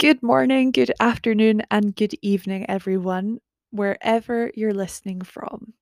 Good 0.00 0.22
morning, 0.22 0.70
good 0.70 0.92
afternoon, 0.98 1.60
and 1.70 1.94
good 1.94 2.14
evening, 2.22 2.64
everyone, 2.70 3.38
wherever 3.70 4.50
you're 4.54 4.72
listening 4.72 5.20
from. 5.20 5.74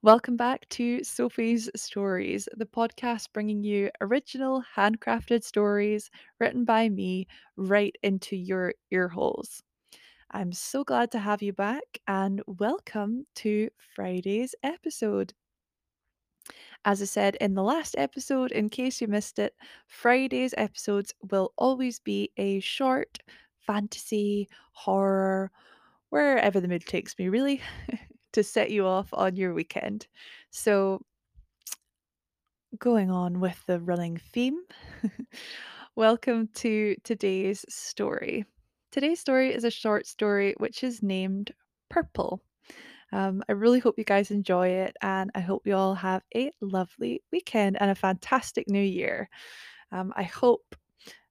Welcome 0.00 0.38
back 0.38 0.66
to 0.70 1.04
Sophie's 1.04 1.68
Stories, 1.76 2.48
the 2.56 2.64
podcast 2.64 3.28
bringing 3.34 3.62
you 3.62 3.90
original, 4.00 4.64
handcrafted 4.74 5.44
stories 5.44 6.10
written 6.40 6.64
by 6.64 6.88
me 6.88 7.26
right 7.58 7.94
into 8.02 8.34
your 8.34 8.72
earholes. 8.90 9.62
I'm 10.30 10.50
so 10.50 10.82
glad 10.82 11.10
to 11.12 11.18
have 11.18 11.42
you 11.42 11.52
back, 11.52 11.84
and 12.08 12.42
welcome 12.46 13.26
to 13.36 13.68
Friday's 13.94 14.54
episode. 14.62 15.34
As 16.84 17.00
I 17.00 17.06
said 17.06 17.36
in 17.40 17.54
the 17.54 17.62
last 17.62 17.94
episode, 17.96 18.52
in 18.52 18.68
case 18.68 19.00
you 19.00 19.08
missed 19.08 19.38
it, 19.38 19.54
Friday's 19.86 20.54
episodes 20.56 21.14
will 21.30 21.52
always 21.56 21.98
be 21.98 22.30
a 22.36 22.60
short 22.60 23.18
fantasy, 23.66 24.48
horror, 24.72 25.50
wherever 26.10 26.60
the 26.60 26.68
mood 26.68 26.86
takes 26.86 27.18
me, 27.18 27.28
really, 27.28 27.60
to 28.32 28.44
set 28.44 28.70
you 28.70 28.86
off 28.86 29.08
on 29.12 29.36
your 29.36 29.54
weekend. 29.54 30.06
So, 30.50 31.00
going 32.78 33.10
on 33.10 33.40
with 33.40 33.64
the 33.66 33.80
running 33.80 34.18
theme, 34.18 34.58
welcome 35.96 36.48
to 36.56 36.96
today's 37.04 37.64
story. 37.68 38.44
Today's 38.92 39.20
story 39.20 39.52
is 39.54 39.64
a 39.64 39.70
short 39.70 40.06
story 40.06 40.54
which 40.58 40.84
is 40.84 41.02
named 41.02 41.52
Purple. 41.88 42.42
Um, 43.14 43.44
I 43.48 43.52
really 43.52 43.78
hope 43.78 43.96
you 43.96 44.04
guys 44.04 44.32
enjoy 44.32 44.68
it, 44.68 44.96
and 45.00 45.30
I 45.36 45.40
hope 45.40 45.68
you 45.68 45.76
all 45.76 45.94
have 45.94 46.22
a 46.34 46.50
lovely 46.60 47.22
weekend 47.30 47.80
and 47.80 47.88
a 47.88 47.94
fantastic 47.94 48.68
new 48.68 48.82
year. 48.82 49.30
Um, 49.92 50.12
I 50.16 50.24
hope 50.24 50.74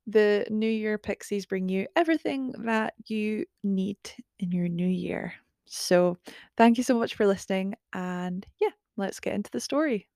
the 0.07 0.45
New 0.49 0.69
Year 0.69 0.97
pixies 0.97 1.45
bring 1.45 1.67
you 1.67 1.87
everything 1.97 2.53
that 2.59 2.93
you 3.07 3.45
need 3.65 3.97
in 4.39 4.53
your 4.53 4.69
new 4.69 4.87
year. 4.87 5.33
So, 5.65 6.17
thank 6.55 6.77
you 6.77 6.85
so 6.85 6.97
much 6.97 7.15
for 7.15 7.27
listening, 7.27 7.75
and 7.91 8.45
yeah, 8.61 8.69
let's 8.95 9.19
get 9.19 9.33
into 9.33 9.51
the 9.51 9.59
story. 9.59 10.07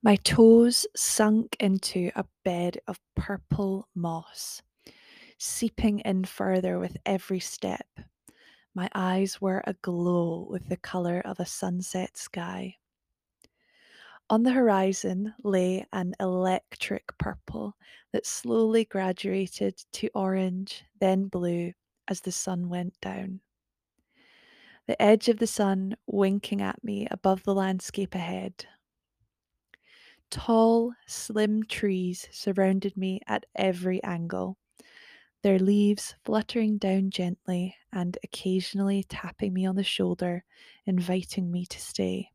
My 0.00 0.14
toes 0.14 0.86
sunk 0.94 1.56
into 1.58 2.12
a 2.14 2.24
bed 2.44 2.78
of 2.86 3.00
purple 3.16 3.88
moss, 3.96 4.62
seeping 5.38 5.98
in 6.00 6.24
further 6.24 6.78
with 6.78 6.96
every 7.04 7.40
step. 7.40 7.86
My 8.74 8.88
eyes 8.94 9.40
were 9.40 9.60
aglow 9.66 10.46
with 10.48 10.68
the 10.68 10.76
colour 10.76 11.20
of 11.24 11.40
a 11.40 11.46
sunset 11.46 12.16
sky. 12.16 12.76
On 14.30 14.44
the 14.44 14.52
horizon 14.52 15.34
lay 15.42 15.84
an 15.92 16.14
electric 16.20 17.18
purple 17.18 17.74
that 18.12 18.24
slowly 18.24 18.84
graduated 18.84 19.82
to 19.94 20.10
orange, 20.14 20.84
then 21.00 21.26
blue 21.26 21.72
as 22.06 22.20
the 22.20 22.30
sun 22.30 22.68
went 22.68 22.94
down. 23.00 23.40
The 24.86 25.00
edge 25.02 25.28
of 25.28 25.38
the 25.38 25.46
sun 25.48 25.96
winking 26.06 26.62
at 26.62 26.84
me 26.84 27.08
above 27.10 27.42
the 27.42 27.54
landscape 27.54 28.14
ahead. 28.14 28.64
Tall, 30.30 30.94
slim 31.06 31.64
trees 31.64 32.28
surrounded 32.32 32.96
me 32.96 33.20
at 33.26 33.44
every 33.54 34.02
angle, 34.02 34.56
their 35.42 35.58
leaves 35.58 36.14
fluttering 36.24 36.78
down 36.78 37.10
gently 37.10 37.76
and 37.92 38.18
occasionally 38.24 39.04
tapping 39.04 39.52
me 39.54 39.66
on 39.66 39.76
the 39.76 39.84
shoulder, 39.84 40.44
inviting 40.86 41.50
me 41.50 41.66
to 41.66 41.80
stay. 41.80 42.32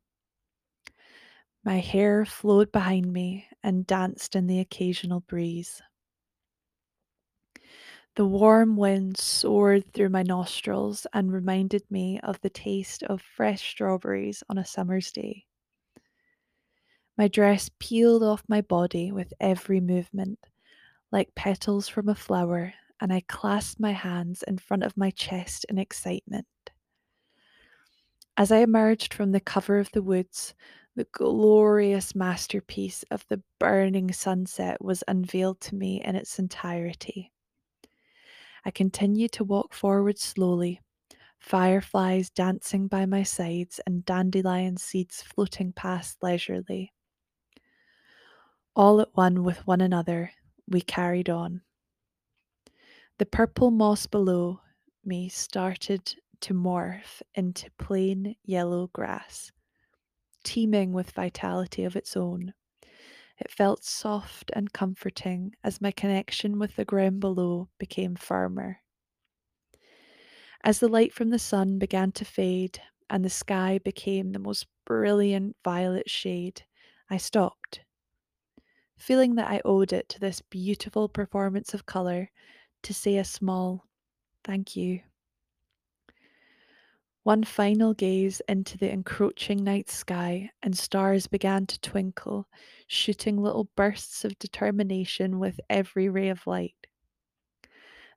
My 1.64 1.78
hair 1.80 2.24
flowed 2.24 2.70
behind 2.70 3.12
me 3.12 3.48
and 3.60 3.86
danced 3.86 4.36
in 4.36 4.46
the 4.46 4.60
occasional 4.60 5.20
breeze. 5.20 5.82
The 8.16 8.26
warm 8.26 8.76
wind 8.76 9.18
soared 9.18 9.92
through 9.92 10.08
my 10.08 10.24
nostrils 10.24 11.06
and 11.12 11.32
reminded 11.32 11.88
me 11.90 12.18
of 12.20 12.40
the 12.40 12.50
taste 12.50 13.04
of 13.04 13.22
fresh 13.22 13.70
strawberries 13.70 14.42
on 14.48 14.58
a 14.58 14.64
summer's 14.64 15.12
day. 15.12 15.46
My 17.16 17.28
dress 17.28 17.70
peeled 17.78 18.24
off 18.24 18.42
my 18.48 18.60
body 18.60 19.12
with 19.12 19.32
every 19.38 19.80
movement, 19.80 20.38
like 21.12 21.34
petals 21.36 21.88
from 21.88 22.08
a 22.08 22.14
flower, 22.14 22.74
and 23.00 23.12
I 23.12 23.20
clasped 23.20 23.78
my 23.78 23.92
hands 23.92 24.42
in 24.42 24.58
front 24.58 24.82
of 24.82 24.96
my 24.96 25.10
chest 25.10 25.64
in 25.68 25.78
excitement. 25.78 26.48
As 28.36 28.50
I 28.50 28.58
emerged 28.58 29.14
from 29.14 29.30
the 29.30 29.40
cover 29.40 29.78
of 29.78 29.92
the 29.92 30.02
woods, 30.02 30.54
the 30.96 31.06
glorious 31.12 32.16
masterpiece 32.16 33.04
of 33.12 33.24
the 33.28 33.42
burning 33.60 34.12
sunset 34.12 34.82
was 34.82 35.04
unveiled 35.06 35.60
to 35.60 35.76
me 35.76 36.02
in 36.02 36.16
its 36.16 36.40
entirety. 36.40 37.30
I 38.64 38.72
continued 38.72 39.32
to 39.32 39.44
walk 39.44 39.72
forward 39.72 40.18
slowly, 40.18 40.80
fireflies 41.38 42.30
dancing 42.30 42.88
by 42.88 43.06
my 43.06 43.22
sides 43.22 43.78
and 43.86 44.04
dandelion 44.04 44.78
seeds 44.78 45.22
floating 45.22 45.72
past 45.72 46.22
leisurely. 46.22 46.93
All 48.76 49.00
at 49.00 49.14
one 49.16 49.44
with 49.44 49.64
one 49.68 49.80
another, 49.80 50.32
we 50.66 50.80
carried 50.80 51.30
on. 51.30 51.62
The 53.18 53.26
purple 53.26 53.70
moss 53.70 54.08
below 54.08 54.62
me 55.04 55.28
started 55.28 56.16
to 56.40 56.54
morph 56.54 57.22
into 57.36 57.70
plain 57.78 58.34
yellow 58.42 58.88
grass, 58.88 59.52
teeming 60.42 60.92
with 60.92 61.12
vitality 61.12 61.84
of 61.84 61.94
its 61.94 62.16
own. 62.16 62.52
It 63.38 63.48
felt 63.48 63.84
soft 63.84 64.50
and 64.54 64.72
comforting 64.72 65.54
as 65.62 65.80
my 65.80 65.92
connection 65.92 66.58
with 66.58 66.74
the 66.74 66.84
ground 66.84 67.20
below 67.20 67.68
became 67.78 68.16
firmer. 68.16 68.80
As 70.64 70.80
the 70.80 70.88
light 70.88 71.12
from 71.12 71.30
the 71.30 71.38
sun 71.38 71.78
began 71.78 72.10
to 72.12 72.24
fade 72.24 72.80
and 73.08 73.24
the 73.24 73.30
sky 73.30 73.78
became 73.78 74.32
the 74.32 74.40
most 74.40 74.66
brilliant 74.84 75.56
violet 75.62 76.10
shade, 76.10 76.64
I 77.08 77.18
stopped 77.18 77.84
feeling 78.96 79.34
that 79.36 79.50
I 79.50 79.60
owed 79.64 79.92
it 79.92 80.08
to 80.10 80.20
this 80.20 80.40
beautiful 80.42 81.08
performance 81.08 81.74
of 81.74 81.86
colour 81.86 82.30
to 82.82 82.94
say 82.94 83.16
a 83.16 83.24
small 83.24 83.86
thank 84.44 84.76
you. 84.76 85.00
One 87.22 87.42
final 87.42 87.94
gaze 87.94 88.42
into 88.48 88.76
the 88.76 88.92
encroaching 88.92 89.64
night 89.64 89.88
sky, 89.88 90.50
and 90.62 90.76
stars 90.76 91.26
began 91.26 91.66
to 91.66 91.80
twinkle, 91.80 92.48
shooting 92.86 93.38
little 93.38 93.70
bursts 93.76 94.26
of 94.26 94.38
determination 94.38 95.38
with 95.38 95.58
every 95.70 96.10
ray 96.10 96.28
of 96.28 96.46
light. 96.46 96.86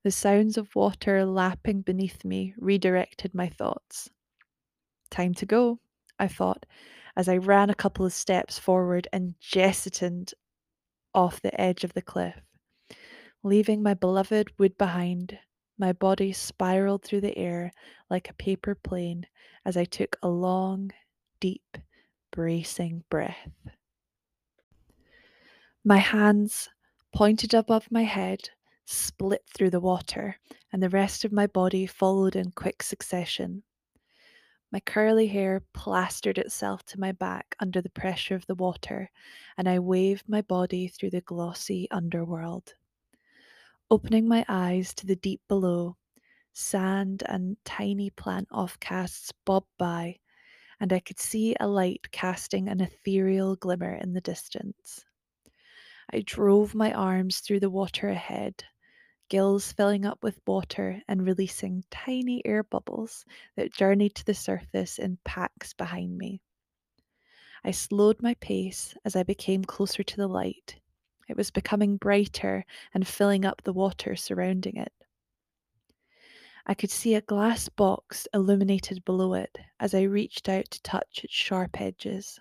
The 0.03 0.11
sounds 0.11 0.57
of 0.57 0.75
water 0.75 1.25
lapping 1.25 1.81
beneath 1.81 2.25
me 2.25 2.53
redirected 2.57 3.33
my 3.33 3.47
thoughts. 3.47 4.09
Time 5.09 5.33
to 5.35 5.45
go, 5.45 5.79
I 6.19 6.27
thought, 6.27 6.65
as 7.15 7.29
I 7.29 7.37
ran 7.37 7.69
a 7.69 7.75
couple 7.75 8.05
of 8.05 8.11
steps 8.11 8.59
forward 8.59 9.07
and 9.13 9.35
jettisoned 9.39 10.33
off 11.13 11.41
the 11.41 11.59
edge 11.59 11.83
of 11.83 11.93
the 11.93 12.01
cliff. 12.01 12.35
Leaving 13.43 13.81
my 13.81 13.93
beloved 13.93 14.49
wood 14.57 14.77
behind, 14.77 15.37
my 15.77 15.93
body 15.93 16.33
spiraled 16.33 17.03
through 17.03 17.21
the 17.21 17.37
air 17.37 17.71
like 18.09 18.29
a 18.29 18.33
paper 18.33 18.75
plane 18.75 19.25
as 19.65 19.77
I 19.77 19.85
took 19.85 20.17
a 20.21 20.27
long, 20.27 20.91
deep, 21.39 21.77
bracing 22.31 23.03
breath. 23.09 23.49
My 25.83 25.97
hands, 25.97 26.69
pointed 27.13 27.53
above 27.53 27.89
my 27.91 28.03
head, 28.03 28.49
split 28.85 29.43
through 29.53 29.69
the 29.69 29.79
water, 29.79 30.37
and 30.73 30.81
the 30.81 30.89
rest 30.89 31.23
of 31.23 31.31
my 31.31 31.47
body 31.47 31.85
followed 31.85 32.35
in 32.35 32.51
quick 32.51 32.83
succession. 32.83 33.63
My 34.71 34.81
curly 34.81 35.27
hair 35.27 35.61
plastered 35.73 36.37
itself 36.37 36.83
to 36.87 36.99
my 36.99 37.13
back 37.13 37.55
under 37.59 37.81
the 37.81 37.89
pressure 37.89 38.35
of 38.35 38.45
the 38.47 38.55
water, 38.55 39.09
and 39.57 39.67
I 39.67 39.79
waved 39.79 40.27
my 40.27 40.41
body 40.41 40.89
through 40.89 41.11
the 41.11 41.21
glossy 41.21 41.89
underworld. 41.89 42.73
Opening 43.89 44.27
my 44.27 44.43
eyes 44.49 44.93
to 44.95 45.05
the 45.05 45.15
deep 45.15 45.41
below, 45.47 45.95
sand 46.51 47.23
and 47.27 47.55
tiny 47.63 48.09
plant 48.09 48.49
offcasts 48.49 49.31
bobbed 49.45 49.71
by, 49.77 50.19
and 50.81 50.91
I 50.91 50.99
could 50.99 51.19
see 51.19 51.55
a 51.59 51.67
light 51.67 52.11
casting 52.11 52.67
an 52.67 52.81
ethereal 52.81 53.55
glimmer 53.55 53.95
in 53.95 54.13
the 54.13 54.21
distance. 54.21 55.05
I 56.11 56.21
drove 56.25 56.75
my 56.75 56.91
arms 56.91 57.39
through 57.39 57.61
the 57.61 57.69
water 57.69 58.09
ahead, 58.09 58.65
gills 59.29 59.71
filling 59.71 60.05
up 60.05 60.23
with 60.23 60.39
water 60.45 61.01
and 61.07 61.25
releasing 61.25 61.83
tiny 61.89 62.45
air 62.45 62.63
bubbles 62.63 63.25
that 63.55 63.73
journeyed 63.73 64.15
to 64.15 64.25
the 64.25 64.33
surface 64.33 64.99
in 64.99 65.17
packs 65.23 65.73
behind 65.73 66.17
me. 66.17 66.41
I 67.63 67.71
slowed 67.71 68.21
my 68.21 68.33
pace 68.35 68.95
as 69.03 69.15
I 69.15 69.23
became 69.23 69.63
closer 69.65 70.03
to 70.03 70.17
the 70.17 70.27
light. 70.27 70.79
It 71.27 71.35
was 71.35 71.51
becoming 71.51 71.97
brighter 71.97 72.65
and 72.93 73.07
filling 73.07 73.43
up 73.43 73.63
the 73.63 73.73
water 73.73 74.15
surrounding 74.15 74.77
it. 74.77 74.93
I 76.65 76.73
could 76.73 76.91
see 76.91 77.15
a 77.15 77.21
glass 77.21 77.69
box 77.69 78.27
illuminated 78.33 79.05
below 79.05 79.33
it 79.33 79.57
as 79.79 79.93
I 79.93 80.01
reached 80.01 80.49
out 80.49 80.65
to 80.71 80.81
touch 80.81 81.23
its 81.23 81.33
sharp 81.33 81.79
edges. 81.79 82.39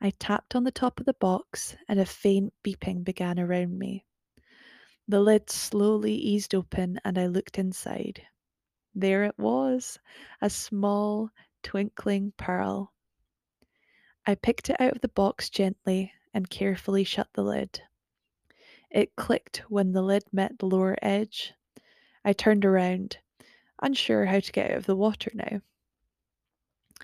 I 0.00 0.10
tapped 0.10 0.54
on 0.56 0.64
the 0.64 0.72
top 0.72 0.98
of 0.98 1.06
the 1.06 1.14
box, 1.14 1.76
and 1.88 2.00
a 2.00 2.04
faint 2.04 2.52
beeping 2.64 3.04
began 3.04 3.38
around 3.38 3.78
me. 3.78 4.04
The 5.08 5.20
lid 5.20 5.50
slowly 5.50 6.14
eased 6.14 6.54
open, 6.54 7.00
and 7.04 7.18
I 7.18 7.26
looked 7.26 7.58
inside. 7.58 8.26
There 8.94 9.24
it 9.24 9.38
was, 9.38 9.98
a 10.40 10.48
small, 10.48 11.30
twinkling 11.62 12.32
pearl. 12.36 12.92
I 14.26 14.34
picked 14.36 14.70
it 14.70 14.80
out 14.80 14.92
of 14.92 15.00
the 15.00 15.08
box 15.08 15.50
gently 15.50 16.12
and 16.32 16.48
carefully 16.48 17.04
shut 17.04 17.28
the 17.32 17.42
lid. 17.42 17.82
It 18.90 19.16
clicked 19.16 19.58
when 19.68 19.92
the 19.92 20.02
lid 20.02 20.24
met 20.32 20.58
the 20.58 20.66
lower 20.66 20.96
edge. 21.02 21.54
I 22.24 22.32
turned 22.32 22.64
around, 22.64 23.18
unsure 23.82 24.26
how 24.26 24.40
to 24.40 24.52
get 24.52 24.70
out 24.70 24.76
of 24.76 24.86
the 24.86 24.96
water 24.96 25.30
now. 25.34 25.62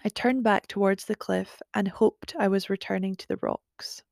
I 0.04 0.10
turned 0.10 0.44
back 0.44 0.68
towards 0.68 1.06
the 1.06 1.16
cliff 1.16 1.60
and 1.74 1.88
hoped 1.88 2.36
I 2.38 2.46
was 2.46 2.70
returning 2.70 3.16
to 3.16 3.26
the 3.26 3.38
rocks. 3.42 4.02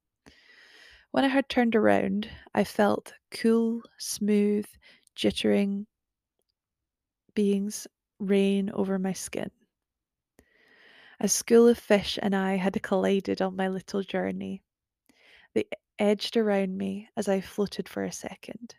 When 1.11 1.25
I 1.25 1.29
had 1.29 1.49
turned 1.49 1.75
around, 1.75 2.31
I 2.55 2.63
felt 2.63 3.15
cool, 3.31 3.83
smooth, 3.99 4.67
jittering 5.17 5.87
beings 7.35 7.87
rain 8.19 8.71
over 8.71 8.99
my 8.99 9.13
skin. 9.13 9.51
A 11.21 11.29
school 11.29 11.69
of 11.69 11.79
fish 11.79 12.19
and 12.23 12.35
I 12.35 12.57
had 12.57 12.83
collided 12.83 13.43
on 13.43 13.57
my 13.57 13.69
little 13.69 14.03
journey. 14.03 14.63
They 15.55 15.65
edged 15.99 16.37
around 16.37 16.77
me 16.77 17.09
as 17.17 17.29
I 17.29 17.41
floated 17.41 17.89
for 17.89 18.05
a 18.05 18.13
second. 18.13 18.77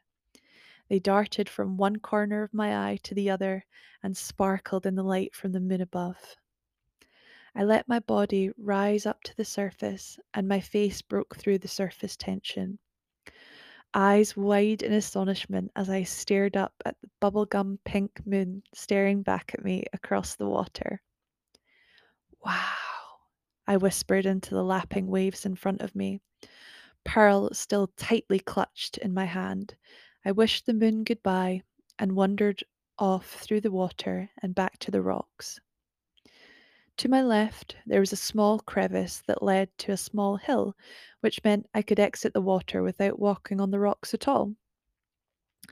They 0.89 1.00
darted 1.00 1.50
from 1.50 1.77
one 1.77 1.97
corner 1.97 2.44
of 2.44 2.53
my 2.53 2.89
eye 2.89 2.97
to 3.03 3.13
the 3.15 3.30
other 3.30 3.65
and 4.03 4.15
sparkled 4.15 4.85
in 4.85 4.95
the 4.95 5.03
light 5.03 5.35
from 5.35 5.51
the 5.51 5.59
moon 5.59 5.81
above. 5.81 6.38
I 7.59 7.63
let 7.63 7.88
my 7.88 7.98
body 7.98 8.51
rise 8.56 9.07
up 9.07 9.24
to 9.24 9.36
the 9.36 9.44
surface, 9.44 10.19
and 10.36 10.48
my 10.48 10.59
face 10.59 11.01
broke 11.01 11.36
through 11.36 11.57
the 11.57 11.68
surface 11.68 12.15
tension. 12.15 12.77
Eyes 13.95 14.38
wide 14.38 14.83
in 14.83 14.94
astonishment 14.94 15.71
as 15.75 15.89
I 15.89 16.04
stared 16.04 16.56
up 16.56 16.75
at 16.86 16.95
the 17.01 17.09
bubblegum 17.19 17.80
pink 17.83 18.24
moon 18.27 18.62
staring 18.75 19.24
back 19.24 19.56
at 19.56 19.65
me 19.65 19.86
across 19.92 20.36
the 20.36 20.45
water. 20.48 21.01
Wow, 22.45 22.75
I 23.65 23.77
whispered 23.77 24.27
into 24.27 24.54
the 24.54 24.63
lapping 24.63 25.07
waves 25.07 25.44
in 25.44 25.56
front 25.56 25.81
of 25.81 25.95
me. 25.95 26.21
Pearl 27.06 27.50
still 27.54 27.88
tightly 27.98 28.38
clutched 28.38 29.00
in 29.00 29.15
my 29.15 29.25
hand. 29.25 29.74
I 30.24 30.31
wished 30.31 30.68
the 30.68 30.75
moon 30.75 31.04
goodbye 31.04 31.63
and 31.98 32.15
wandered 32.15 32.63
off 33.00 33.25
through 33.25 33.62
the 33.62 33.71
water 33.71 34.30
and 34.44 34.54
back 34.54 34.77
to 34.77 34.92
the 34.92 35.01
rocks. 35.01 35.59
To 36.97 37.07
my 37.07 37.21
left, 37.21 37.77
there 37.85 37.99
was 37.99 38.11
a 38.11 38.17
small 38.17 38.59
crevice 38.59 39.21
that 39.27 39.41
led 39.41 39.69
to 39.77 39.91
a 39.91 39.97
small 39.97 40.35
hill, 40.35 40.75
which 41.21 41.44
meant 41.44 41.69
I 41.73 41.81
could 41.81 41.99
exit 41.99 42.33
the 42.33 42.41
water 42.41 42.83
without 42.83 43.19
walking 43.19 43.61
on 43.61 43.71
the 43.71 43.79
rocks 43.79 44.13
at 44.13 44.27
all. 44.27 44.55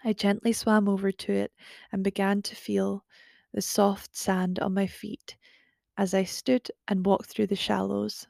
I 0.06 0.14
gently 0.14 0.54
swam 0.54 0.88
over 0.88 1.12
to 1.12 1.34
it 1.34 1.52
and 1.92 2.04
began 2.04 2.42
to 2.44 2.56
feel 2.56 3.04
the 3.52 3.62
soft 3.62 4.16
sand 4.16 4.60
on 4.60 4.74
my 4.74 4.88
feet 4.88 5.36
as 5.98 6.14
I 6.14 6.24
stood 6.24 6.72
and 6.88 7.06
walked 7.06 7.28
through 7.30 7.48
the 7.48 7.56
shallows. 7.56 8.28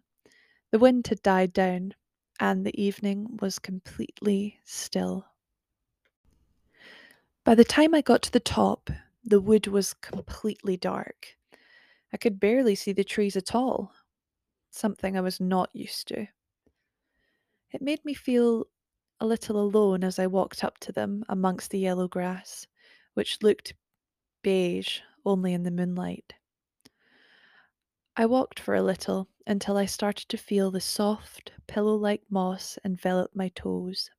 The 0.72 0.80
wind 0.80 1.08
had 1.08 1.22
died 1.22 1.54
down, 1.54 1.96
and 2.40 2.66
the 2.66 2.82
evening 2.82 3.38
was 3.42 3.60
completely 3.60 4.60
still. 4.64 5.28
By 7.44 7.56
the 7.56 7.64
time 7.64 7.94
I 7.94 8.02
got 8.02 8.22
to 8.24 8.32
the 8.32 8.40
top, 8.40 8.90
the 9.24 9.40
wood 9.40 9.68
was 9.68 9.94
completely 9.94 10.78
dark. 10.78 11.35
I 12.16 12.18
could 12.18 12.40
barely 12.40 12.76
see 12.76 12.94
the 12.94 13.04
trees 13.04 13.36
at 13.36 13.54
all, 13.54 13.92
something 14.72 15.18
I 15.18 15.20
was 15.20 15.42
not 15.42 15.70
used 15.76 16.08
to. 16.08 16.26
It 17.74 17.82
made 17.82 18.06
me 18.06 18.14
feel 18.14 18.68
a 19.20 19.26
little 19.26 19.60
alone 19.60 20.02
as 20.02 20.18
I 20.18 20.26
walked 20.26 20.64
up 20.64 20.78
to 20.78 20.94
them 20.94 21.26
amongst 21.28 21.72
the 21.72 21.78
yellow 21.78 22.08
grass, 22.08 22.68
which 23.16 23.44
looked 23.44 23.74
beige 24.44 25.02
only 25.26 25.52
in 25.54 25.64
the 25.64 25.72
moonlight. 25.72 26.36
I 28.16 28.28
walked 28.28 28.62
for 28.62 28.76
a 28.76 28.82
little 28.82 29.28
until 29.46 29.76
I 29.76 29.86
started 29.86 30.30
to 30.30 30.38
feel 30.38 30.72
the 30.72 30.80
soft, 30.80 31.52
pillow 31.68 31.96
like 31.96 32.24
moss 32.30 32.80
envelop 32.86 33.36
my 33.36 33.50
toes. 33.50 34.10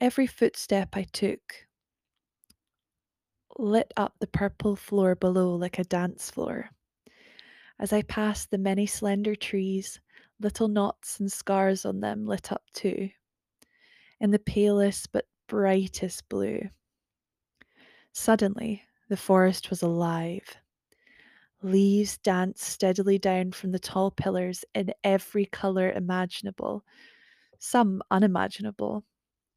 Every 0.00 0.26
footstep 0.26 0.96
I 0.96 1.04
took 1.04 1.68
lit 3.58 3.92
up 3.96 4.14
the 4.18 4.26
purple 4.26 4.76
floor 4.76 5.14
below 5.14 5.54
like 5.54 5.78
a 5.78 5.84
dance 5.84 6.30
floor. 6.30 6.70
As 7.78 7.92
I 7.92 8.02
passed 8.02 8.50
the 8.50 8.58
many 8.58 8.86
slender 8.86 9.34
trees, 9.34 10.00
little 10.40 10.68
knots 10.68 11.20
and 11.20 11.30
scars 11.30 11.84
on 11.84 12.00
them 12.00 12.26
lit 12.26 12.52
up 12.52 12.62
too, 12.72 13.10
in 14.20 14.30
the 14.30 14.38
palest 14.38 15.10
but 15.12 15.26
brightest 15.48 16.28
blue. 16.28 16.60
Suddenly, 18.12 18.82
the 19.08 19.16
forest 19.16 19.70
was 19.70 19.82
alive. 19.82 20.56
Leaves 21.62 22.18
danced 22.18 22.64
steadily 22.64 23.18
down 23.18 23.52
from 23.52 23.72
the 23.72 23.78
tall 23.78 24.10
pillars 24.10 24.64
in 24.74 24.92
every 25.04 25.46
colour 25.46 25.92
imaginable, 25.92 26.84
some 27.58 28.02
unimaginable, 28.10 29.04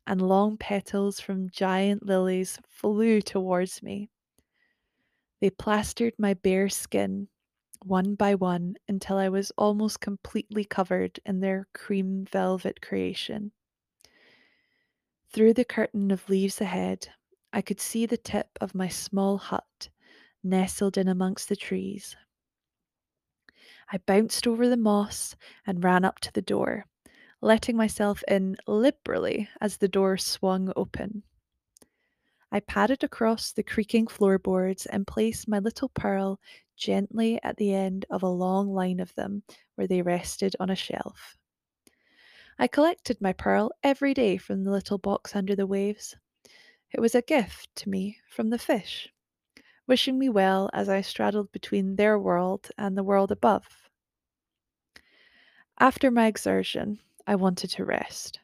and 0.08 0.22
long 0.22 0.58
petals 0.58 1.20
from 1.20 1.50
giant 1.50 2.06
lilies 2.06 2.60
flew 2.68 3.22
towards 3.22 3.82
me. 3.82 4.10
They 5.42 5.50
plastered 5.50 6.14
my 6.18 6.34
bare 6.34 6.70
skin 6.70 7.28
one 7.84 8.16
by 8.16 8.34
one 8.36 8.76
until 8.88 9.18
I 9.18 9.30
was 9.30 9.52
almost 9.58 10.00
completely 10.02 10.66
covered 10.66 11.20
in 11.26 11.40
their 11.40 11.68
cream 11.74 12.26
velvet 12.26 12.82
creation. 12.82 13.52
Through 15.30 15.54
the 15.54 15.66
curtain 15.66 16.12
of 16.12 16.28
leaves 16.30 16.62
ahead, 16.62 17.10
I 17.54 17.62
could 17.62 17.80
see 17.80 18.06
the 18.06 18.18
tip 18.18 18.58
of 18.60 18.76
my 18.76 18.88
small 18.88 19.38
hut 19.38 19.90
nestled 20.44 20.98
in 20.98 21.08
amongst 21.08 21.50
the 21.50 21.56
trees. 21.56 22.16
I 23.92 23.98
bounced 24.00 24.48
over 24.48 24.68
the 24.68 24.78
moss 24.78 25.36
and 25.68 25.84
ran 25.84 26.04
up 26.06 26.20
to 26.22 26.34
the 26.34 26.42
door, 26.42 26.86
letting 27.46 27.78
myself 27.78 28.24
in 28.28 28.58
liberally 28.66 29.48
as 29.62 29.78
the 29.78 29.88
door 29.88 30.18
swung 30.18 30.74
open. 30.76 31.22
I 32.52 32.60
padded 32.60 33.04
across 33.04 33.52
the 33.52 33.62
creaking 33.62 34.08
floorboards 34.08 34.88
and 34.88 35.06
placed 35.06 35.48
my 35.48 35.60
little 35.60 35.90
pearl 35.90 36.40
gently 36.76 37.40
at 37.44 37.56
the 37.58 37.72
end 37.72 38.04
of 38.10 38.24
a 38.24 38.28
long 38.28 38.74
line 38.74 39.00
of 39.00 39.14
them 39.14 39.44
where 39.76 39.86
they 39.86 40.02
rested 40.02 40.56
on 40.60 40.72
a 40.72 40.76
shelf. 40.76 41.38
I 42.58 42.66
collected 42.66 43.22
my 43.22 43.34
pearl 43.34 43.72
every 43.84 44.16
day 44.16 44.38
from 44.38 44.64
the 44.64 44.72
little 44.72 44.98
box 44.98 45.36
under 45.36 45.56
the 45.56 45.68
waves. 45.68 46.16
It 46.92 47.00
was 47.00 47.14
a 47.14 47.22
gift 47.22 47.70
to 47.76 47.90
me 47.90 48.18
from 48.28 48.50
the 48.50 48.58
fish 48.58 49.08
wishing 49.88 50.18
me 50.18 50.30
well 50.30 50.68
as 50.74 50.90
I 50.90 51.02
straddled 51.02 51.52
between 51.52 51.96
their 51.96 52.18
world 52.18 52.72
and 52.76 52.98
the 52.98 53.04
world 53.04 53.32
above. 53.32 53.68
After 55.80 56.10
my 56.10 56.26
exertion, 56.26 57.02
I 57.28 57.36
wanted 57.36 57.70
to 57.72 57.86
rest. 57.86 58.40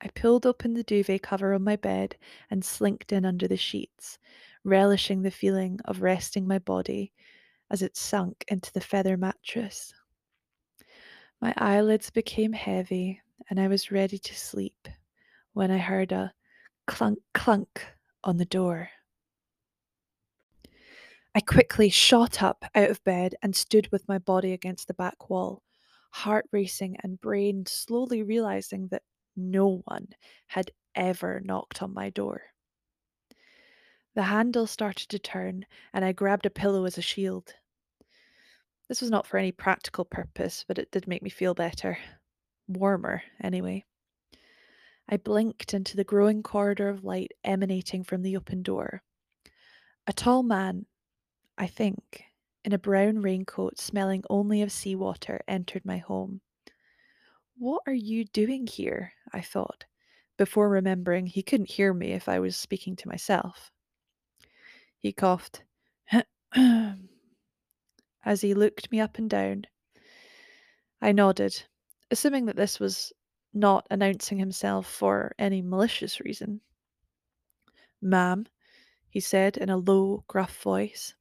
I 0.00 0.08
pulled 0.08 0.46
open 0.46 0.74
the 0.74 0.82
duvet 0.82 1.22
cover 1.22 1.54
on 1.54 1.62
my 1.62 1.76
bed 1.76 2.16
and 2.50 2.64
slinked 2.64 3.12
in 3.12 3.24
under 3.24 3.46
the 3.46 3.56
sheets, 3.56 4.18
relishing 4.64 5.22
the 5.22 5.30
feeling 5.30 5.78
of 5.84 6.02
resting 6.02 6.46
my 6.46 6.58
body 6.58 7.12
as 7.70 7.82
it 7.82 7.96
sunk 7.96 8.44
into 8.48 8.72
the 8.72 8.80
feather 8.80 9.16
mattress. 9.16 9.94
My 11.40 11.54
eyelids 11.56 12.10
became 12.10 12.52
heavy 12.52 13.20
and 13.48 13.60
I 13.60 13.68
was 13.68 13.90
ready 13.90 14.18
to 14.18 14.38
sleep 14.38 14.88
when 15.52 15.70
I 15.70 15.78
heard 15.78 16.12
a 16.12 16.32
clunk 16.86 17.18
clunk 17.34 17.86
on 18.24 18.36
the 18.36 18.44
door. 18.44 18.90
I 21.34 21.40
quickly 21.40 21.88
shot 21.88 22.42
up 22.42 22.64
out 22.74 22.90
of 22.90 23.02
bed 23.04 23.34
and 23.42 23.56
stood 23.56 23.90
with 23.90 24.06
my 24.08 24.18
body 24.18 24.52
against 24.52 24.86
the 24.86 24.94
back 24.94 25.30
wall, 25.30 25.62
heart 26.12 26.46
racing 26.52 26.96
and 27.02 27.20
brain 27.20 27.66
slowly 27.66 28.22
realizing 28.22 28.88
that 28.88 29.02
no 29.36 29.82
one 29.84 30.08
had 30.46 30.70
ever 30.94 31.40
knocked 31.44 31.82
on 31.82 31.92
my 31.92 32.10
door. 32.10 32.42
The 34.14 34.24
handle 34.24 34.66
started 34.66 35.08
to 35.08 35.18
turn, 35.18 35.64
and 35.92 36.04
I 36.04 36.12
grabbed 36.12 36.46
a 36.46 36.50
pillow 36.50 36.84
as 36.84 36.98
a 36.98 37.02
shield. 37.02 37.54
This 38.88 39.00
was 39.00 39.10
not 39.10 39.26
for 39.26 39.38
any 39.38 39.52
practical 39.52 40.04
purpose, 40.04 40.64
but 40.68 40.78
it 40.78 40.90
did 40.90 41.08
make 41.08 41.22
me 41.22 41.30
feel 41.30 41.54
better. 41.54 41.98
Warmer, 42.68 43.22
anyway. 43.42 43.84
I 45.08 45.16
blinked 45.16 45.74
into 45.74 45.96
the 45.96 46.04
growing 46.04 46.42
corridor 46.42 46.88
of 46.88 47.04
light 47.04 47.32
emanating 47.42 48.04
from 48.04 48.22
the 48.22 48.36
open 48.36 48.62
door. 48.62 49.02
A 50.06 50.12
tall 50.12 50.42
man 50.42 50.86
I 51.58 51.66
think, 51.66 52.24
in 52.64 52.72
a 52.72 52.78
brown 52.78 53.20
raincoat 53.20 53.78
smelling 53.78 54.22
only 54.30 54.62
of 54.62 54.72
seawater, 54.72 55.40
entered 55.48 55.84
my 55.84 55.98
home. 55.98 56.40
What 57.58 57.82
are 57.86 57.92
you 57.92 58.24
doing 58.24 58.66
here? 58.66 59.12
I 59.32 59.40
thought, 59.40 59.84
before 60.36 60.68
remembering 60.68 61.26
he 61.26 61.42
couldn't 61.42 61.70
hear 61.70 61.92
me 61.92 62.12
if 62.12 62.28
I 62.28 62.38
was 62.38 62.56
speaking 62.56 62.96
to 62.96 63.08
myself. 63.08 63.70
He 64.98 65.12
coughed 65.12 65.64
as 66.54 68.40
he 68.40 68.54
looked 68.54 68.90
me 68.90 69.00
up 69.00 69.18
and 69.18 69.28
down. 69.28 69.64
I 71.00 71.12
nodded, 71.12 71.62
assuming 72.10 72.46
that 72.46 72.56
this 72.56 72.78
was 72.78 73.12
not 73.52 73.86
announcing 73.90 74.38
himself 74.38 74.86
for 74.86 75.34
any 75.38 75.60
malicious 75.62 76.20
reason. 76.20 76.60
Ma'am, 78.00 78.46
he 79.10 79.20
said 79.20 79.56
in 79.56 79.68
a 79.68 79.76
low, 79.76 80.24
gruff 80.26 80.62
voice. 80.62 81.14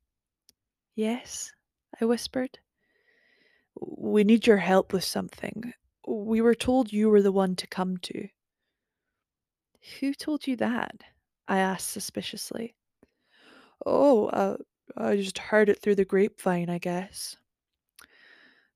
Yes, 1.02 1.52
I 2.00 2.06
whispered. 2.06 2.60
We 3.74 4.24
need 4.24 4.46
your 4.46 4.58
help 4.58 4.94
with 4.94 5.04
something. 5.04 5.74
We 6.08 6.42
were 6.42 6.54
told 6.54 6.94
you 6.94 7.10
were 7.10 7.24
the 7.24 7.32
one 7.32 7.56
to 7.56 7.66
come 7.66 7.98
to. 8.04 8.28
Who 10.00 10.14
told 10.14 10.46
you 10.46 10.56
that? 10.58 11.02
I 11.48 11.58
asked 11.58 11.90
suspiciously. 11.90 12.76
Oh, 13.84 14.28
uh, 14.28 14.58
I 14.96 15.16
just 15.16 15.40
heard 15.40 15.70
it 15.70 15.82
through 15.82 15.96
the 15.96 16.06
grapevine, 16.06 16.70
I 16.70 16.78
guess. 16.78 17.36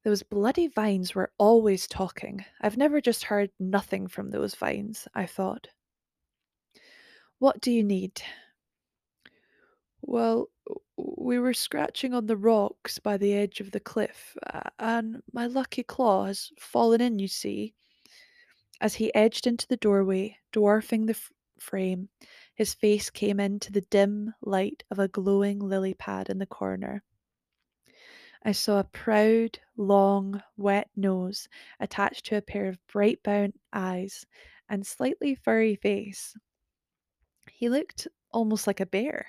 Those 0.04 0.24
bloody 0.24 0.66
vines 0.66 1.14
were 1.14 1.32
always 1.38 1.86
talking. 1.86 2.44
I've 2.60 2.76
never 2.76 3.02
just 3.02 3.26
heard 3.26 3.52
nothing 3.60 4.08
from 4.08 4.32
those 4.32 4.56
vines, 4.56 5.08
I 5.14 5.28
thought. 5.28 5.68
What 7.38 7.62
do 7.62 7.72
you 7.72 7.84
need? 7.84 8.20
Well, 10.02 10.50
we 10.98 11.40
were 11.40 11.54
scratching 11.54 12.14
on 12.14 12.26
the 12.26 12.38
rocks 12.38 13.00
by 13.00 13.18
the 13.18 13.34
edge 13.34 13.60
of 13.60 13.72
the 13.72 13.80
cliff, 13.80 14.38
uh, 14.54 14.70
and 14.80 15.22
my 15.34 15.48
lucky 15.48 15.84
claw 15.84 16.26
has 16.26 16.52
fallen 16.60 17.02
in, 17.02 17.20
you 17.20 17.28
see. 17.28 17.74
As 18.82 18.96
he 18.96 19.14
edged 19.16 19.48
into 19.48 19.68
the 19.68 19.78
doorway, 19.78 20.38
dwarfing 20.52 21.06
the 21.06 21.14
f- 21.14 21.32
frame, 21.60 22.10
his 22.56 22.74
face 22.74 23.10
came 23.10 23.40
into 23.40 23.72
the 23.72 23.82
dim 23.82 24.34
light 24.42 24.84
of 24.92 25.00
a 25.00 25.08
glowing 25.08 25.60
lily 25.60 25.94
pad 25.94 26.30
in 26.30 26.40
the 26.40 26.46
corner. 26.46 27.04
I 28.44 28.52
saw 28.52 28.80
a 28.80 28.84
proud, 28.84 29.60
long, 29.76 30.42
wet 30.56 30.90
nose 30.96 31.50
attached 31.80 32.26
to 32.28 32.38
a 32.38 32.42
pair 32.42 32.68
of 32.68 32.86
bright 32.88 33.24
brown 33.24 33.54
eyes 33.74 34.26
and 34.70 34.86
slightly 34.86 35.36
furry 35.36 35.76
face. 35.76 36.36
He 37.52 37.70
looked 37.70 38.08
almost 38.32 38.68
like 38.68 38.80
a 38.80 38.86
bear. 38.86 39.26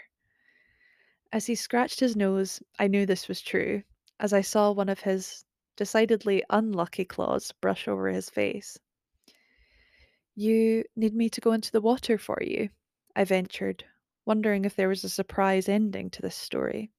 As 1.37 1.45
he 1.45 1.55
scratched 1.55 2.01
his 2.01 2.17
nose, 2.17 2.63
I 2.79 2.89
knew 2.89 3.05
this 3.05 3.29
was 3.29 3.43
true, 3.43 3.83
as 4.19 4.33
I 4.33 4.41
saw 4.41 4.73
one 4.73 4.89
of 4.89 5.01
his 5.01 5.45
decidedly 5.77 6.43
unlucky 6.49 7.05
claws 7.05 7.53
brush 7.61 7.87
over 7.87 8.09
his 8.09 8.31
face. 8.31 8.79
You 10.35 10.83
need 10.97 11.15
me 11.15 11.29
to 11.29 11.43
go 11.43 11.53
into 11.53 11.71
the 11.71 11.83
water 11.83 12.17
for 12.17 12.39
you? 12.41 12.71
I 13.15 13.25
ventured, 13.25 13.85
wondering 14.25 14.65
if 14.65 14.77
there 14.77 14.89
was 14.89 15.05
a 15.05 15.11
surprise 15.11 15.69
ending 15.69 16.09
to 16.13 16.23
this 16.23 16.35
story. 16.35 16.91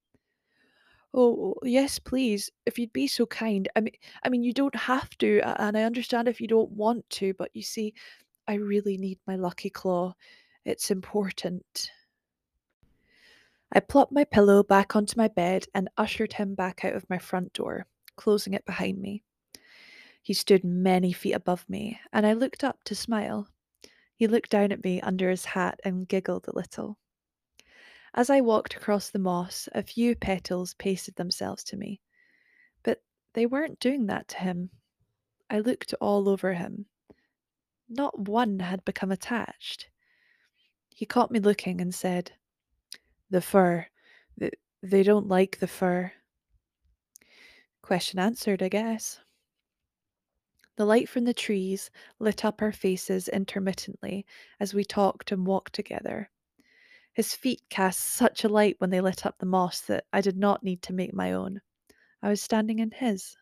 Oh, 1.15 1.55
yes, 1.63 1.97
please, 1.97 2.51
if 2.67 2.77
you'd 2.77 2.93
be 2.93 3.07
so 3.07 3.25
kind. 3.25 3.67
I 3.75 3.81
mean, 3.81 3.95
I 4.21 4.29
mean, 4.29 4.43
you 4.43 4.53
don't 4.53 4.75
have 4.75 5.17
to, 5.17 5.41
and 5.59 5.75
I 5.75 5.81
understand 5.81 6.27
if 6.27 6.39
you 6.39 6.47
don't 6.47 6.69
want 6.73 7.09
to, 7.09 7.33
but 7.39 7.49
you 7.55 7.63
see, 7.63 7.95
I 8.47 8.53
really 8.53 8.97
need 8.97 9.17
my 9.25 9.35
lucky 9.35 9.71
claw. 9.71 10.13
It's 10.63 10.91
important. 10.91 11.89
I 13.71 13.79
plopped 13.81 14.11
my 14.11 14.23
pillow 14.23 14.63
back 14.63 14.95
onto 14.95 15.17
my 15.17 15.27
bed 15.27 15.65
and 15.73 15.89
ushered 15.97 16.33
him 16.33 16.55
back 16.55 16.85
out 16.85 16.95
of 16.95 17.09
my 17.09 17.17
front 17.17 17.53
door, 17.53 17.85
closing 18.15 18.53
it 18.53 18.65
behind 18.65 18.99
me. 18.99 19.23
He 20.21 20.33
stood 20.33 20.63
many 20.63 21.13
feet 21.13 21.33
above 21.33 21.69
me, 21.69 21.99
and 22.11 22.25
I 22.25 22.33
looked 22.33 22.63
up 22.63 22.83
to 22.85 22.95
smile. 22.95 23.47
He 24.15 24.27
looked 24.27 24.49
down 24.49 24.71
at 24.71 24.83
me 24.83 24.99
under 25.01 25.29
his 25.29 25.45
hat 25.45 25.79
and 25.83 26.07
giggled 26.07 26.47
a 26.47 26.55
little. 26.55 26.97
As 28.13 28.29
I 28.29 28.41
walked 28.41 28.75
across 28.75 29.09
the 29.09 29.19
moss, 29.19 29.69
a 29.73 29.83
few 29.83 30.15
petals 30.15 30.73
pasted 30.73 31.15
themselves 31.15 31.63
to 31.65 31.77
me, 31.77 32.01
but 32.83 33.03
they 33.33 33.45
weren't 33.45 33.79
doing 33.79 34.07
that 34.07 34.27
to 34.29 34.37
him. 34.37 34.69
I 35.49 35.59
looked 35.59 35.93
all 36.01 36.27
over 36.27 36.53
him. 36.53 36.87
Not 37.87 38.17
one 38.19 38.59
had 38.59 38.83
become 38.85 39.11
attached. 39.11 39.89
He 40.89 41.05
caught 41.05 41.31
me 41.31 41.39
looking 41.39 41.79
and 41.79 41.93
said, 41.93 42.31
The 43.29 43.41
fur. 43.41 43.87
Th- 44.39 44.53
They 44.81 45.03
don't 45.03 45.27
like 45.27 45.59
the 45.59 45.67
fur. 45.67 46.13
Question 47.81 48.19
answered, 48.19 48.61
I 48.61 48.69
guess. 48.69 49.19
The 50.77 50.85
light 50.85 51.09
from 51.09 51.25
the 51.25 51.33
trees 51.33 51.89
lit 52.19 52.45
up 52.45 52.61
our 52.61 52.71
faces 52.71 53.27
intermittently 53.27 54.25
as 54.59 54.73
we 54.73 54.83
talked 54.83 55.31
and 55.31 55.45
walked 55.45 55.73
together. 55.73 56.29
His 57.13 57.33
feet 57.33 57.63
cast 57.69 57.99
such 57.99 58.43
a 58.43 58.49
light 58.49 58.75
when 58.77 58.91
they 58.91 59.01
lit 59.01 59.25
up 59.25 59.39
the 59.39 59.47
moss 59.47 59.81
that 59.81 60.05
I 60.13 60.21
did 60.21 60.37
not 60.37 60.63
need 60.63 60.83
to 60.83 60.93
make 60.93 61.13
my 61.13 61.33
own. 61.33 61.61
I 62.21 62.29
was 62.29 62.41
standing 62.41 62.77
in 62.77 62.91
his. 62.91 63.35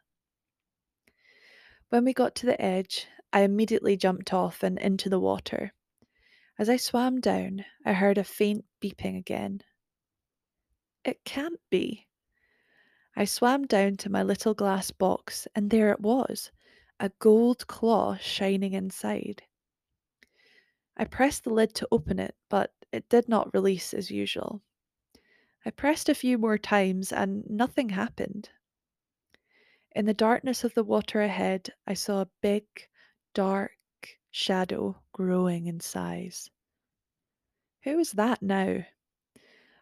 When 1.90 2.06
we 2.06 2.14
got 2.14 2.36
to 2.36 2.46
the 2.46 2.62
edge, 2.62 3.08
I 3.34 3.42
immediately 3.42 3.98
jumped 3.98 4.34
off 4.34 4.64
and 4.64 4.80
into 4.80 5.10
the 5.10 5.20
water. 5.20 5.74
As 6.58 6.70
I 6.70 6.78
swam 6.78 7.20
down, 7.20 7.66
I 7.86 7.92
heard 7.92 8.18
a 8.18 8.24
faint 8.24 8.64
beeping 8.82 9.18
again. 9.18 9.62
It 11.06 11.24
can't 11.24 11.60
be. 11.70 12.08
I 13.16 13.26
swam 13.26 13.68
down 13.68 13.96
to 13.98 14.10
my 14.10 14.24
little 14.24 14.56
glass 14.56 14.90
box, 14.90 15.48
and 15.56 15.70
there 15.70 15.92
it 15.92 16.02
was 16.02 16.52
a 17.00 17.12
gold 17.20 17.68
claw 17.68 18.18
shining 18.18 18.74
inside. 18.74 19.44
I 20.98 21.06
pressed 21.06 21.44
the 21.44 21.52
lid 21.52 21.76
to 21.76 21.88
open 21.92 22.18
it, 22.18 22.36
but 22.50 22.74
it 22.92 23.08
did 23.08 23.30
not 23.30 23.54
release 23.54 23.94
as 23.94 24.10
usual. 24.10 24.64
I 25.64 25.70
pressed 25.70 26.10
a 26.10 26.16
few 26.16 26.40
more 26.40 26.58
times, 26.58 27.14
and 27.14 27.48
nothing 27.48 27.90
happened. 27.90 28.50
In 29.92 30.06
the 30.06 30.14
darkness 30.14 30.64
of 30.64 30.74
the 30.74 30.84
water 30.84 31.22
ahead, 31.22 31.72
I 31.86 31.94
saw 31.94 32.22
a 32.22 32.30
big, 32.42 32.66
dark 33.36 33.78
shadow 34.32 35.02
growing 35.14 35.68
in 35.68 35.80
size. 35.80 36.50
Who 37.84 37.98
was 37.98 38.14
that 38.14 38.42
now? 38.42 38.86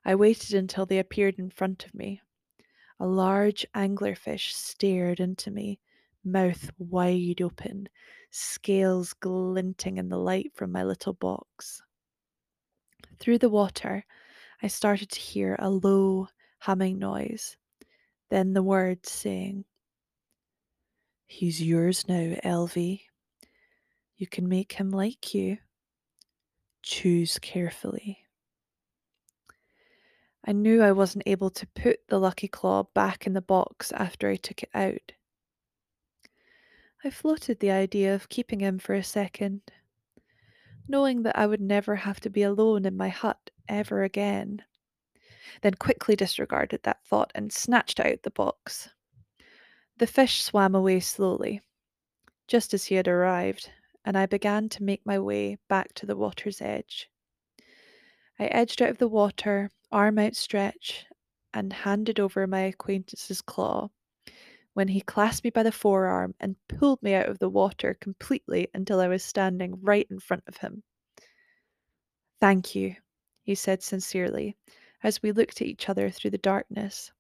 I 0.06 0.16
waited 0.16 0.54
until 0.54 0.86
they 0.86 1.00
appeared 1.00 1.40
in 1.40 1.50
front 1.50 1.86
of 1.86 1.94
me. 1.94 2.22
A 3.00 3.08
large 3.08 3.66
anglerfish 3.76 4.54
stared 4.54 5.20
into 5.20 5.52
me, 5.52 5.80
mouth 6.24 6.72
wide 6.78 7.42
open, 7.42 7.90
scales 8.30 9.14
glinting 9.14 9.98
in 9.98 10.10
the 10.10 10.18
light 10.18 10.52
from 10.54 10.72
my 10.72 10.84
little 10.84 11.14
box. 11.14 11.82
Through 13.20 13.40
the 13.40 13.50
water, 13.50 14.06
I 14.62 14.68
started 14.68 15.10
to 15.12 15.20
hear 15.20 15.56
a 15.60 15.70
low 15.70 16.28
humming 16.60 17.00
noise, 17.00 17.58
then 18.30 18.54
the 18.54 18.64
words 18.64 19.12
saying, 19.12 19.66
He's 21.26 21.62
yours 21.62 22.08
now, 22.08 22.36
Elvee. 22.44 23.02
You 24.18 24.28
can 24.28 24.48
make 24.48 24.74
him 24.74 24.92
like 24.92 25.34
you. 25.34 25.58
Choose 26.84 27.40
carefully. 27.40 28.23
I 30.46 30.52
knew 30.52 30.82
I 30.82 30.92
wasn't 30.92 31.24
able 31.26 31.50
to 31.52 31.68
put 31.68 32.08
the 32.08 32.20
lucky 32.20 32.48
claw 32.50 32.84
back 32.94 33.26
in 33.26 33.34
the 33.34 33.42
box 33.42 33.92
after 33.94 34.30
I 34.30 34.36
took 34.36 34.64
it 34.64 34.70
out. 34.74 35.14
I 37.04 37.10
floated 37.10 37.60
the 37.60 37.72
idea 37.72 38.14
of 38.14 38.30
keeping 38.30 38.60
him 38.60 38.80
for 38.80 38.94
a 38.94 39.04
second, 39.04 39.62
knowing 40.88 41.24
that 41.24 41.38
I 41.38 41.48
would 41.48 41.62
never 41.62 41.96
have 41.96 42.20
to 42.22 42.30
be 42.30 42.44
alone 42.44 42.86
in 42.86 42.98
my 42.98 43.10
hut 43.10 43.52
ever 43.70 44.04
again, 44.04 44.64
then 45.62 45.76
quickly 45.76 46.16
disregarded 46.16 46.84
that 46.84 47.06
thought 47.06 47.32
and 47.36 47.52
snatched 47.52 48.00
out 48.00 48.24
the 48.24 48.32
box. 48.32 48.90
The 49.98 50.08
fish 50.08 50.42
swam 50.42 50.76
away 50.76 51.00
slowly, 51.00 51.62
just 52.48 52.74
as 52.74 52.86
he 52.86 52.96
had 52.96 53.08
arrived, 53.08 53.70
and 54.04 54.18
I 54.18 54.26
began 54.26 54.68
to 54.70 54.84
make 54.84 55.06
my 55.06 55.20
way 55.20 55.58
back 55.70 55.94
to 55.96 56.06
the 56.06 56.18
water's 56.18 56.62
edge. 56.62 57.10
I 58.40 58.46
edged 58.46 58.82
out 58.82 58.90
of 58.90 58.98
the 58.98 59.08
water, 59.08 59.72
arm 59.94 60.18
outstretched, 60.18 61.06
and 61.54 61.72
handed 61.72 62.20
over 62.20 62.48
my 62.48 62.62
acquaintance's 62.62 63.42
claw 63.42 63.90
when 64.74 64.88
he 64.88 65.02
clasped 65.02 65.44
me 65.44 65.52
by 65.52 65.62
the 65.62 65.72
forearm 65.72 66.34
and 66.40 66.56
pulled 66.68 67.02
me 67.04 67.14
out 67.14 67.30
of 67.30 67.38
the 67.38 67.50
water 67.50 67.96
completely 68.02 68.68
until 68.74 69.00
I 69.00 69.08
was 69.08 69.24
standing 69.24 69.80
right 69.82 70.08
in 70.10 70.20
front 70.20 70.44
of 70.48 70.58
him. 70.58 70.82
Thank 72.42 72.74
you, 72.74 72.96
he 73.44 73.54
said 73.54 73.84
sincerely, 73.84 74.58
as 75.04 75.22
we 75.22 75.32
looked 75.32 75.62
at 75.62 75.68
each 75.68 75.90
other 75.90 76.10
through 76.10 76.32
the 76.32 76.38
darkness. 76.40 77.12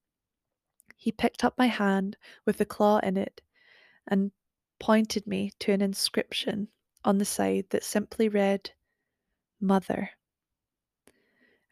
He 0.97 1.11
picked 1.11 1.43
up 1.43 1.57
my 1.57 1.67
hand 1.67 2.17
with 2.45 2.57
the 2.57 2.65
claw 2.65 2.97
in 2.99 3.17
it 3.17 3.39
and 4.07 4.31
pointed 4.79 5.27
me 5.27 5.51
to 5.59 5.71
an 5.71 5.81
inscription 5.81 6.67
on 7.05 7.19
the 7.19 7.25
side 7.25 7.65
that 7.69 7.83
simply 7.83 8.29
read, 8.29 8.71
Mother. 9.61 10.09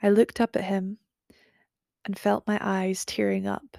I 0.03 0.09
looked 0.09 0.41
up 0.41 0.55
at 0.55 0.63
him 0.63 0.97
and 2.05 2.17
felt 2.17 2.47
my 2.47 2.57
eyes 2.59 3.05
tearing 3.05 3.45
up, 3.45 3.77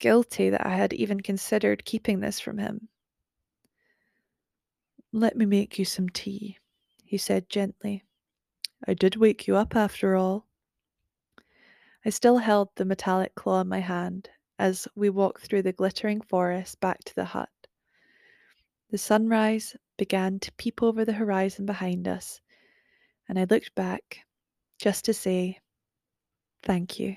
guilty 0.00 0.50
that 0.50 0.66
I 0.66 0.74
had 0.76 0.92
even 0.92 1.20
considered 1.20 1.84
keeping 1.84 2.20
this 2.20 2.40
from 2.40 2.58
him. 2.58 2.88
Let 5.12 5.36
me 5.36 5.46
make 5.46 5.78
you 5.78 5.84
some 5.84 6.08
tea, 6.08 6.58
he 7.04 7.18
said 7.18 7.48
gently. 7.48 8.02
I 8.86 8.94
did 8.94 9.16
wake 9.16 9.46
you 9.46 9.56
up 9.56 9.76
after 9.76 10.16
all. 10.16 10.46
I 12.04 12.10
still 12.10 12.38
held 12.38 12.70
the 12.74 12.84
metallic 12.84 13.34
claw 13.34 13.60
in 13.60 13.68
my 13.68 13.80
hand 13.80 14.28
as 14.58 14.88
we 14.94 15.08
walked 15.08 15.46
through 15.46 15.62
the 15.62 15.72
glittering 15.72 16.20
forest 16.20 16.80
back 16.80 17.04
to 17.04 17.14
the 17.14 17.24
hut. 17.26 17.48
The 18.90 18.98
sunrise 18.98 19.76
began 19.96 20.40
to 20.40 20.52
peep 20.52 20.82
over 20.82 21.04
the 21.04 21.12
horizon 21.12 21.64
behind 21.64 22.08
us, 22.08 22.40
and 23.28 23.38
I 23.38 23.44
looked 23.44 23.74
back 23.74 24.25
just 24.78 25.04
to 25.06 25.14
say 25.14 25.58
thank 26.62 26.98
you. 26.98 27.16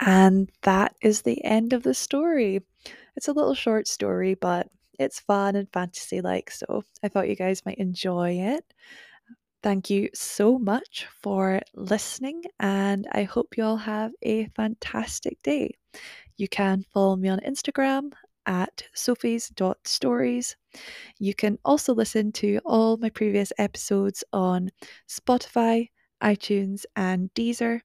And 0.00 0.48
that 0.62 0.94
is 1.02 1.22
the 1.22 1.44
end 1.44 1.72
of 1.72 1.82
the 1.82 1.94
story. 1.94 2.60
It's 3.16 3.28
a 3.28 3.32
little 3.32 3.54
short 3.54 3.88
story, 3.88 4.34
but 4.34 4.68
it's 4.98 5.20
fun 5.20 5.56
and 5.56 5.68
fantasy 5.72 6.20
like, 6.20 6.50
so 6.50 6.84
I 7.02 7.08
thought 7.08 7.28
you 7.28 7.36
guys 7.36 7.66
might 7.66 7.78
enjoy 7.78 8.38
it. 8.38 8.64
Thank 9.62 9.90
you 9.90 10.08
so 10.14 10.56
much 10.58 11.08
for 11.20 11.60
listening, 11.74 12.44
and 12.60 13.08
I 13.10 13.24
hope 13.24 13.56
you 13.56 13.64
all 13.64 13.76
have 13.76 14.12
a 14.22 14.46
fantastic 14.54 15.42
day. 15.42 15.74
You 16.38 16.48
can 16.48 16.84
follow 16.94 17.16
me 17.16 17.28
on 17.28 17.40
Instagram 17.40 18.12
at 18.46 18.84
sophies.stories. 18.96 20.56
You 21.18 21.34
can 21.34 21.58
also 21.64 21.94
listen 21.94 22.32
to 22.32 22.60
all 22.64 22.96
my 22.96 23.10
previous 23.10 23.52
episodes 23.58 24.24
on 24.32 24.70
Spotify, 25.08 25.90
iTunes, 26.22 26.86
and 26.96 27.32
Deezer. 27.34 27.80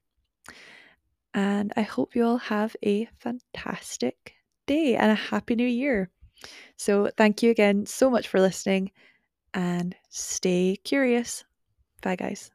And 1.34 1.72
I 1.76 1.82
hope 1.82 2.14
you 2.14 2.24
all 2.24 2.38
have 2.38 2.76
a 2.82 3.06
fantastic 3.18 4.34
day 4.66 4.96
and 4.96 5.10
a 5.10 5.14
happy 5.16 5.54
new 5.56 5.66
year. 5.66 6.10
So, 6.76 7.10
thank 7.16 7.42
you 7.42 7.50
again 7.50 7.86
so 7.86 8.10
much 8.10 8.28
for 8.28 8.40
listening 8.40 8.92
and 9.54 9.96
stay 10.10 10.78
curious. 10.84 11.44
Bye, 12.02 12.16
guys. 12.16 12.53